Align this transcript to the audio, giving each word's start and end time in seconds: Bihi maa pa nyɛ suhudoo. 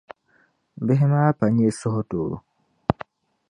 Bihi 0.85 1.05
maa 1.11 1.31
pa 1.37 1.45
nyɛ 1.55 1.67
suhudoo. 1.79 2.33